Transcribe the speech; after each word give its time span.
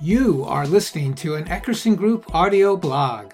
You 0.00 0.44
are 0.44 0.64
listening 0.64 1.14
to 1.14 1.34
an 1.34 1.46
Eckerson 1.46 1.96
Group 1.96 2.32
audio 2.32 2.76
blog. 2.76 3.32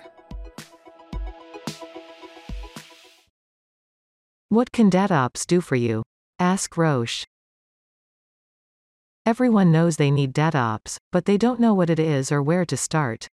What 4.49 4.73
can 4.73 4.91
DataOps 4.91 5.47
do 5.47 5.61
for 5.61 5.77
you? 5.77 6.05
Ask 6.39 6.79
Roche. 6.79 7.27
Everyone 9.27 9.73
knows 9.73 9.99
they 9.99 10.11
need 10.11 10.33
DataOps, 10.33 10.97
but 11.13 11.27
they 11.27 11.37
don't 11.37 11.61
know 11.61 11.75
what 11.75 11.91
it 11.91 11.99
is 11.99 12.33
or 12.33 12.43
where 12.43 12.65
to 12.65 12.79
start. 12.79 13.29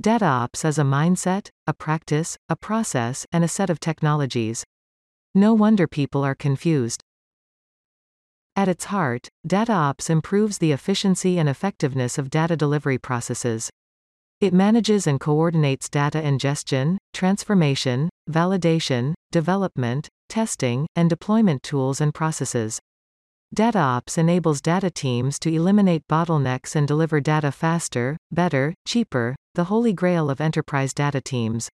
DataOps 0.00 0.64
is 0.64 0.78
a 0.78 0.82
mindset, 0.82 1.48
a 1.66 1.74
practice, 1.74 2.36
a 2.48 2.54
process, 2.54 3.26
and 3.32 3.42
a 3.42 3.48
set 3.48 3.70
of 3.70 3.80
technologies. 3.80 4.62
No 5.34 5.52
wonder 5.52 5.88
people 5.88 6.22
are 6.22 6.36
confused. 6.36 7.02
At 8.54 8.68
its 8.68 8.84
heart, 8.86 9.28
DataOps 9.48 10.10
improves 10.10 10.58
the 10.58 10.72
efficiency 10.72 11.38
and 11.38 11.48
effectiveness 11.48 12.18
of 12.18 12.28
data 12.28 12.54
delivery 12.54 12.98
processes. 12.98 13.70
It 14.42 14.52
manages 14.52 15.06
and 15.06 15.18
coordinates 15.18 15.88
data 15.88 16.20
ingestion, 16.20 16.98
transformation, 17.14 18.10
validation, 18.30 19.14
development, 19.30 20.08
testing, 20.28 20.86
and 20.94 21.08
deployment 21.08 21.62
tools 21.62 22.00
and 22.00 22.12
processes. 22.12 22.78
DataOps 23.54 24.18
enables 24.18 24.60
data 24.60 24.90
teams 24.90 25.38
to 25.38 25.52
eliminate 25.52 26.06
bottlenecks 26.06 26.76
and 26.76 26.86
deliver 26.86 27.20
data 27.20 27.52
faster, 27.52 28.18
better, 28.30 28.74
cheaper, 28.86 29.34
the 29.54 29.64
holy 29.64 29.92
grail 29.92 30.28
of 30.28 30.40
enterprise 30.40 30.92
data 30.92 31.20
teams. 31.20 31.70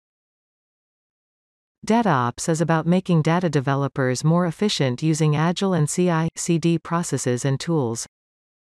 DataOps 1.86 2.48
is 2.48 2.62
about 2.62 2.88
making 2.88 3.24
data 3.24 3.50
developers 3.50 4.24
more 4.24 4.46
efficient 4.46 5.04
using 5.04 5.36
agile 5.36 5.74
and 5.74 5.90
CI 5.90 6.30
CD 6.34 6.80
processes 6.80 7.44
and 7.44 7.60
tools. 7.60 8.08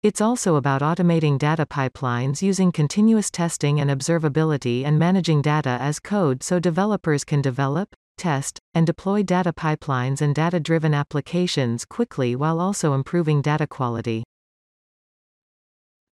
It's 0.04 0.20
also 0.20 0.58
about 0.58 0.82
automating 0.82 1.38
data 1.40 1.66
pipelines 1.66 2.42
using 2.42 2.70
continuous 2.70 3.32
testing 3.32 3.80
and 3.80 3.90
observability 3.90 4.84
and 4.84 5.00
managing 5.00 5.42
data 5.42 5.78
as 5.80 6.02
code 6.02 6.44
so 6.44 6.60
developers 6.60 7.24
can 7.24 7.42
develop, 7.42 7.96
test, 8.18 8.60
and 8.74 8.86
deploy 8.86 9.24
data 9.24 9.54
pipelines 9.54 10.20
and 10.20 10.36
data 10.36 10.60
driven 10.60 10.94
applications 10.94 11.86
quickly 11.86 12.36
while 12.36 12.60
also 12.60 12.94
improving 12.94 13.42
data 13.42 13.68
quality. 13.68 14.26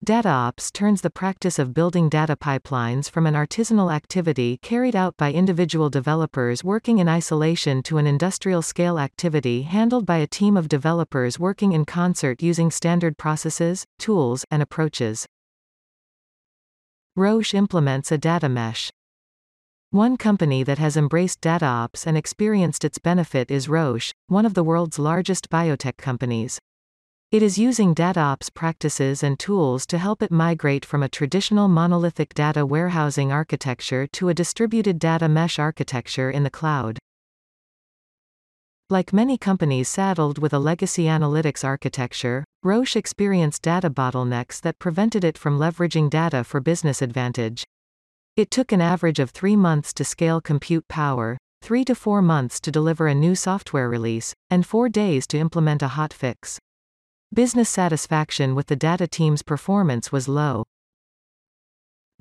DataOps 0.04 0.70
turns 0.70 1.00
the 1.00 1.08
practice 1.08 1.58
of 1.58 1.72
building 1.72 2.10
data 2.10 2.36
pipelines 2.36 3.08
from 3.08 3.26
an 3.26 3.32
artisanal 3.32 3.90
activity 3.90 4.58
carried 4.60 4.94
out 4.94 5.16
by 5.16 5.32
individual 5.32 5.88
developers 5.88 6.62
working 6.62 6.98
in 6.98 7.08
isolation 7.08 7.82
to 7.84 7.96
an 7.96 8.06
industrial 8.06 8.60
scale 8.60 8.98
activity 8.98 9.62
handled 9.62 10.04
by 10.04 10.18
a 10.18 10.26
team 10.26 10.58
of 10.58 10.68
developers 10.68 11.38
working 11.38 11.72
in 11.72 11.86
concert 11.86 12.42
using 12.42 12.70
standard 12.70 13.16
processes, 13.16 13.86
tools, 13.98 14.44
and 14.50 14.60
approaches. 14.62 15.24
Roche 17.16 17.54
implements 17.54 18.12
a 18.12 18.18
data 18.18 18.50
mesh. 18.50 18.90
One 19.90 20.18
company 20.18 20.62
that 20.64 20.76
has 20.76 20.98
embraced 20.98 21.40
DataOps 21.40 22.06
and 22.06 22.18
experienced 22.18 22.84
its 22.84 22.98
benefit 22.98 23.50
is 23.50 23.70
Roche, 23.70 24.12
one 24.26 24.44
of 24.44 24.52
the 24.52 24.64
world's 24.64 24.98
largest 24.98 25.48
biotech 25.48 25.96
companies. 25.96 26.58
It 27.34 27.42
is 27.42 27.58
using 27.58 27.96
DataOps 27.96 28.54
practices 28.54 29.24
and 29.24 29.36
tools 29.36 29.86
to 29.86 29.98
help 29.98 30.22
it 30.22 30.30
migrate 30.30 30.84
from 30.84 31.02
a 31.02 31.08
traditional 31.08 31.66
monolithic 31.66 32.32
data 32.32 32.64
warehousing 32.64 33.32
architecture 33.32 34.06
to 34.12 34.28
a 34.28 34.34
distributed 34.34 35.00
data 35.00 35.28
mesh 35.28 35.58
architecture 35.58 36.30
in 36.30 36.44
the 36.44 36.48
cloud. 36.58 36.96
Like 38.88 39.12
many 39.12 39.36
companies 39.36 39.88
saddled 39.88 40.38
with 40.38 40.52
a 40.52 40.60
legacy 40.60 41.06
analytics 41.06 41.64
architecture, 41.64 42.44
Roche 42.62 42.94
experienced 42.94 43.62
data 43.62 43.90
bottlenecks 43.90 44.60
that 44.60 44.78
prevented 44.78 45.24
it 45.24 45.36
from 45.36 45.58
leveraging 45.58 46.10
data 46.10 46.44
for 46.44 46.60
business 46.60 47.02
advantage. 47.02 47.64
It 48.36 48.52
took 48.52 48.70
an 48.70 48.80
average 48.80 49.18
of 49.18 49.30
three 49.30 49.56
months 49.56 49.92
to 49.94 50.04
scale 50.04 50.40
compute 50.40 50.86
power, 50.86 51.36
three 51.62 51.84
to 51.86 51.96
four 51.96 52.22
months 52.22 52.60
to 52.60 52.70
deliver 52.70 53.08
a 53.08 53.12
new 53.14 53.34
software 53.34 53.88
release, 53.88 54.34
and 54.50 54.64
four 54.64 54.88
days 54.88 55.26
to 55.26 55.36
implement 55.36 55.82
a 55.82 55.88
hot 55.88 56.12
fix. 56.12 56.60
Business 57.34 57.68
satisfaction 57.68 58.54
with 58.54 58.68
the 58.68 58.76
data 58.76 59.08
team's 59.08 59.42
performance 59.42 60.12
was 60.12 60.28
low. 60.28 60.62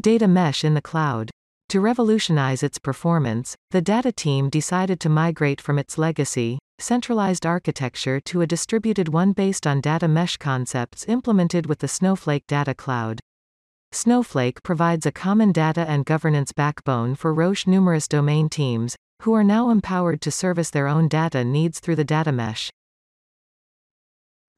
Data 0.02 0.28
mesh 0.28 0.64
in 0.64 0.74
the 0.74 0.82
cloud. 0.82 1.30
To 1.70 1.80
revolutionize 1.80 2.64
its 2.64 2.80
performance, 2.80 3.56
the 3.70 3.80
data 3.80 4.12
team 4.12 4.50
decided 4.50 5.00
to 5.02 5.10
migrate 5.10 5.62
from 5.62 5.78
its 5.78 6.00
legacy, 6.00 6.58
centralized 6.80 7.46
architecture 7.46 8.20
to 8.22 8.42
a 8.42 8.48
distributed 8.48 9.10
one 9.10 9.34
based 9.34 9.68
on 9.68 9.82
data 9.82 10.08
mesh 10.08 10.38
concepts 10.38 11.06
implemented 11.08 11.68
with 11.68 11.78
the 11.78 11.88
Snowflake 11.88 12.48
Data 12.48 12.74
Cloud. 12.74 13.20
Snowflake 13.92 14.64
provides 14.64 15.06
a 15.06 15.12
common 15.12 15.52
data 15.52 15.88
and 15.88 16.06
governance 16.06 16.52
backbone 16.54 17.14
for 17.14 17.36
Roche 17.36 17.68
numerous 17.68 18.08
domain 18.08 18.50
teams, 18.50 18.96
who 19.22 19.34
are 19.34 19.44
now 19.44 19.70
empowered 19.70 20.22
to 20.22 20.32
service 20.32 20.72
their 20.72 20.88
own 20.88 21.08
data 21.08 21.44
needs 21.44 21.80
through 21.80 21.98
the 21.98 22.04
data 22.04 22.32
mesh. 22.32 22.72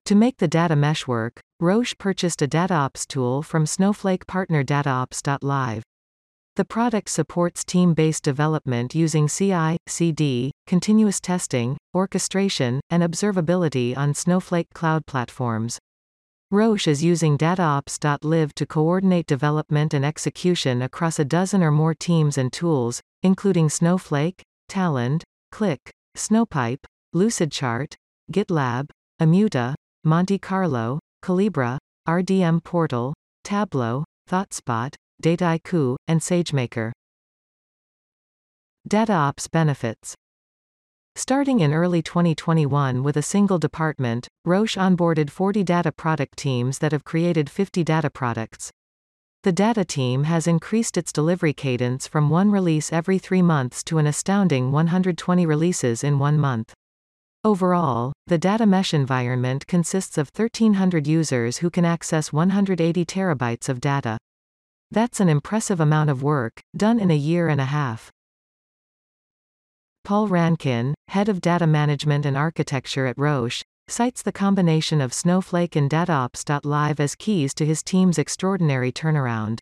To 0.06 0.14
make 0.14 0.38
the 0.38 0.48
data 0.48 0.76
mesh 0.76 1.08
work, 1.08 1.40
Roche 1.60 1.98
purchased 1.98 2.44
a 2.44 2.48
DataOps 2.48 3.08
tool 3.08 3.42
from 3.42 3.66
Snowflake 3.66 4.28
partner 4.28 4.64
DataOps.live. 4.64 5.82
The 6.56 6.64
product 6.64 7.10
supports 7.10 7.64
team-based 7.64 8.24
development 8.24 8.94
using 8.94 9.28
CI, 9.28 9.78
CD, 9.88 10.52
continuous 10.68 11.20
testing, 11.20 11.78
orchestration, 11.96 12.82
and 12.92 13.02
observability 13.02 13.98
on 13.98 14.14
Snowflake 14.14 14.72
cloud 14.76 15.08
platforms. 15.08 15.80
Roche 16.52 16.88
is 16.88 17.04
using 17.04 17.36
DataOps.live 17.36 18.54
to 18.54 18.66
coordinate 18.68 19.26
development 19.26 19.96
and 19.96 20.06
execution 20.06 20.84
across 20.84 21.18
a 21.18 21.26
dozen 21.26 21.64
or 21.64 21.72
more 21.72 21.96
teams 21.96 22.38
and 22.38 22.54
tools, 22.54 23.02
including 23.24 23.70
Snowflake, 23.70 24.44
Talend, 24.70 25.24
Qlik, 25.52 25.90
Snowpipe, 26.16 26.86
Lucidchart, 27.16 27.96
GitLab, 28.32 28.92
Immuta, 29.20 29.74
Monte 30.08 30.38
Carlo, 30.38 31.00
Collibra, 31.24 31.80
RDM 32.08 32.64
Portal, 32.64 33.16
Tableau, 33.44 34.04
ThoughtSpot, 34.30 34.94
Dataiku, 35.24 35.96
and 36.08 36.22
SageMaker. 36.22 36.92
DataOps 38.88 39.50
benefits. 39.50 40.14
Starting 41.16 41.60
in 41.60 41.74
early 41.74 42.04
2021 42.04 43.02
with 43.02 43.18
a 43.18 43.24
single 43.24 43.58
department, 43.58 44.28
Roche 44.46 44.78
onboarded 44.78 45.32
40 45.32 45.64
data 45.64 45.92
product 45.92 46.38
teams 46.38 46.78
that 46.78 46.92
have 46.92 47.04
created 47.04 47.50
50 47.50 47.84
data 47.84 48.12
products. 48.12 48.70
The 49.42 49.52
data 49.52 49.84
team 49.84 50.26
has 50.26 50.46
increased 50.46 50.98
its 50.98 51.12
delivery 51.12 51.54
cadence 51.54 52.06
from 52.06 52.30
one 52.30 52.52
release 52.52 52.94
every 52.94 53.18
three 53.18 53.42
months 53.42 53.84
to 53.86 53.98
an 53.98 54.06
astounding 54.06 54.72
120 54.72 55.48
releases 55.48 56.04
in 56.04 56.20
one 56.20 56.38
month. 56.38 56.76
Overall, 57.46 58.12
the 58.26 58.40
data 58.40 58.66
mesh 58.66 58.92
environment 58.92 59.68
consists 59.68 60.18
of 60.18 60.32
1300 60.36 61.06
users 61.06 61.58
who 61.58 61.70
can 61.70 61.86
access 61.86 62.34
180 62.34 63.06
terabytes 63.06 63.70
of 63.70 63.80
data. 63.80 64.18
That's 64.90 65.20
an 65.20 65.30
impressive 65.30 65.80
amount 65.80 66.10
of 66.10 66.24
work, 66.24 66.60
done 66.76 67.00
in 67.00 67.12
a 67.12 67.16
year 67.16 67.48
and 67.48 67.62
a 67.62 67.66
half. 67.66 68.10
Paul 70.04 70.28
Rankin, 70.28 70.96
head 71.10 71.30
of 71.30 71.40
data 71.40 71.68
management 71.68 72.26
and 72.26 72.36
architecture 72.36 73.06
at 73.06 73.16
Roche, 73.16 73.62
cites 73.88 74.24
the 74.24 74.32
combination 74.32 75.00
of 75.00 75.14
Snowflake 75.14 75.76
and 75.76 75.88
DataOps.live 75.88 77.00
as 77.00 77.14
keys 77.14 77.54
to 77.54 77.64
his 77.64 77.84
team's 77.84 78.18
extraordinary 78.18 78.92
turnaround. 78.92 79.60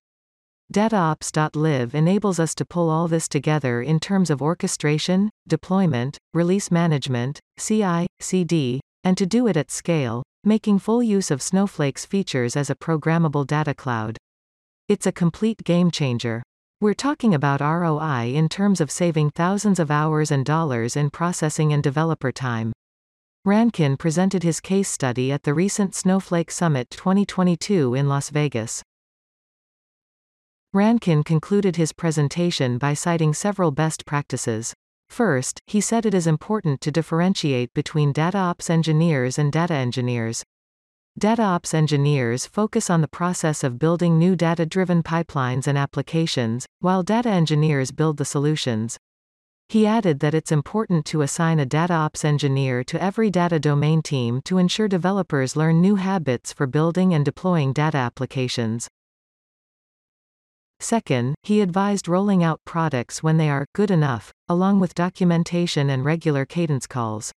DataOps.live 0.72 1.94
enables 1.94 2.40
us 2.40 2.56
to 2.56 2.66
pull 2.66 2.90
all 2.90 3.07
this 3.07 3.28
together 3.28 3.81
in 3.81 4.00
terms 4.00 4.29
of 4.29 4.41
orchestration, 4.41 5.29
deployment, 5.47 6.18
release 6.34 6.72
management, 6.72 7.40
CI, 7.59 8.07
CD, 8.19 8.79
and 9.04 9.18
to 9.18 9.25
do 9.25 9.48
it 9.48 9.57
at 9.57 9.69
scale, 9.69 10.24
making 10.44 10.80
full 10.80 11.04
use 11.04 11.30
of 11.30 11.42
Snowflake's 11.42 12.06
features 12.06 12.56
as 12.56 12.69
a 12.69 12.75
programmable 12.75 13.45
data 13.45 13.74
cloud. 13.74 14.18
It's 14.88 15.06
a 15.06 15.12
complete 15.12 15.63
game 15.63 15.92
changer. 15.92 16.42
We're 16.81 16.94
talking 16.94 17.33
about 17.33 17.62
ROI 17.62 18.33
in 18.33 18.50
terms 18.50 18.81
of 18.81 18.92
saving 18.92 19.31
thousands 19.31 19.80
of 19.80 19.92
hours 19.92 20.31
and 20.31 20.45
dollars 20.45 20.95
in 20.95 21.09
processing 21.09 21.71
and 21.71 21.83
developer 21.83 22.31
time. 22.31 22.74
Rankin 23.45 23.98
presented 23.98 24.44
his 24.44 24.59
case 24.59 24.89
study 24.89 25.31
at 25.31 25.44
the 25.44 25.54
recent 25.54 25.94
Snowflake 25.94 26.50
Summit 26.50 26.89
2022 26.89 27.94
in 27.94 28.07
Las 28.07 28.30
Vegas. 28.30 28.81
Rankin 30.75 31.21
concluded 31.23 31.75
his 31.75 31.93
presentation 31.93 32.79
by 32.79 32.95
citing 32.95 33.35
several 33.35 33.69
best 33.69 34.07
practices. 34.07 34.73
First, 35.07 35.61
he 35.67 35.79
said 35.79 36.03
it 36.03 36.15
is 36.15 36.25
important 36.25 36.81
to 36.81 36.91
differentiate 36.91 37.71
between 37.75 38.11
DataOps 38.11 38.71
engineers 38.71 39.37
and 39.37 39.51
data 39.51 39.75
engineers. 39.75 40.43
DataOps 41.19 41.75
engineers 41.75 42.47
focus 42.47 42.89
on 42.89 43.01
the 43.01 43.07
process 43.07 43.63
of 43.63 43.77
building 43.77 44.17
new 44.17 44.35
data 44.35 44.65
driven 44.65 45.03
pipelines 45.03 45.67
and 45.67 45.77
applications, 45.77 46.65
while 46.79 47.03
data 47.03 47.29
engineers 47.29 47.91
build 47.91 48.17
the 48.17 48.25
solutions. 48.25 48.97
He 49.69 49.85
added 49.85 50.21
that 50.21 50.33
it's 50.33 50.51
important 50.51 51.05
to 51.05 51.21
assign 51.21 51.59
a 51.59 51.67
DataOps 51.67 52.25
engineer 52.25 52.83
to 52.85 52.99
every 52.99 53.29
data 53.29 53.59
domain 53.59 54.01
team 54.01 54.41
to 54.45 54.57
ensure 54.57 54.87
developers 54.87 55.55
learn 55.55 55.81
new 55.81 55.97
habits 55.97 56.51
for 56.51 56.65
building 56.65 57.13
and 57.13 57.23
deploying 57.23 57.73
data 57.73 57.99
applications. 57.99 58.89
Second, 60.83 61.35
he 61.44 61.62
advised 61.62 62.09
rolling 62.09 62.44
out 62.44 62.59
products 62.65 63.24
when 63.24 63.38
they 63.38 63.50
are 63.50 63.65
good 63.74 63.89
enough, 63.89 64.33
along 64.50 64.81
with 64.81 64.94
documentation 64.94 65.89
and 65.89 66.03
regular 66.03 66.45
cadence 66.45 66.88
calls. 66.88 67.31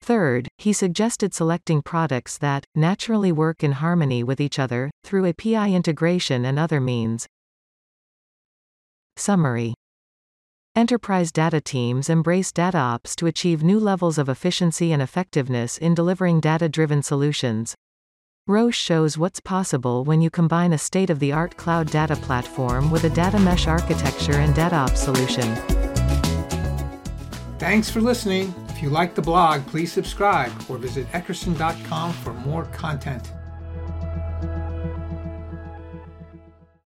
Third, 0.00 0.48
he 0.56 0.72
suggested 0.72 1.34
selecting 1.34 1.82
products 1.82 2.38
that 2.38 2.64
naturally 2.74 3.32
work 3.32 3.62
in 3.62 3.72
harmony 3.72 4.24
with 4.24 4.40
each 4.40 4.58
other 4.58 4.90
through 5.04 5.28
API 5.28 5.74
integration 5.74 6.46
and 6.46 6.58
other 6.58 6.80
means. 6.80 7.26
Summary 9.14 9.74
Enterprise 10.74 11.30
data 11.30 11.60
teams 11.60 12.08
embrace 12.08 12.50
DataOps 12.50 13.14
to 13.16 13.26
achieve 13.26 13.62
new 13.62 13.78
levels 13.78 14.16
of 14.16 14.30
efficiency 14.30 14.90
and 14.90 15.02
effectiveness 15.02 15.76
in 15.76 15.94
delivering 15.94 16.40
data-driven 16.40 17.02
solutions. 17.02 17.74
Roche 18.50 18.76
shows 18.76 19.16
what's 19.16 19.38
possible 19.38 20.02
when 20.02 20.20
you 20.20 20.28
combine 20.28 20.72
a 20.72 20.78
state-of-the-art 20.78 21.56
cloud 21.56 21.88
data 21.88 22.16
platform 22.16 22.90
with 22.90 23.04
a 23.04 23.10
data 23.10 23.38
mesh 23.38 23.68
architecture 23.68 24.32
and 24.32 24.52
DataOps 24.56 24.96
solution. 24.96 25.54
Thanks 27.60 27.88
for 27.88 28.00
listening. 28.00 28.52
If 28.68 28.82
you 28.82 28.90
like 28.90 29.14
the 29.14 29.22
blog, 29.22 29.64
please 29.68 29.92
subscribe 29.92 30.50
or 30.68 30.78
visit 30.78 31.06
eckerson.com 31.12 32.12
for 32.12 32.32
more 32.34 32.64
content. 32.64 33.30